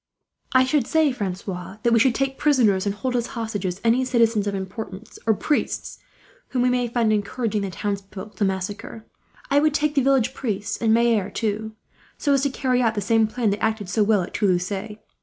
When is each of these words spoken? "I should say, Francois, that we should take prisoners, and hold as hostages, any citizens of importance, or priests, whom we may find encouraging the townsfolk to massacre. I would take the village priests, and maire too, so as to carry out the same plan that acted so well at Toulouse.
"I 0.53 0.63
should 0.65 0.87
say, 0.87 1.11
Francois, 1.11 1.77
that 1.83 1.93
we 1.93 1.99
should 1.99 2.15
take 2.15 2.39
prisoners, 2.39 2.87
and 2.87 2.95
hold 2.95 3.15
as 3.15 3.27
hostages, 3.37 3.79
any 3.83 4.03
citizens 4.03 4.47
of 4.47 4.55
importance, 4.55 5.19
or 5.27 5.35
priests, 5.35 5.99
whom 6.47 6.63
we 6.63 6.71
may 6.71 6.87
find 6.87 7.13
encouraging 7.13 7.61
the 7.61 7.69
townsfolk 7.69 8.35
to 8.37 8.43
massacre. 8.43 9.05
I 9.51 9.59
would 9.59 9.75
take 9.75 9.93
the 9.93 10.01
village 10.01 10.33
priests, 10.33 10.75
and 10.77 10.91
maire 10.91 11.29
too, 11.29 11.75
so 12.17 12.33
as 12.33 12.41
to 12.41 12.49
carry 12.49 12.81
out 12.81 12.95
the 12.95 12.99
same 12.99 13.27
plan 13.27 13.51
that 13.51 13.61
acted 13.63 13.89
so 13.89 14.01
well 14.03 14.23
at 14.23 14.33
Toulouse. 14.33 14.71